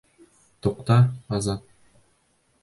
[0.67, 0.97] Туҡта,
[1.39, 1.69] Азат.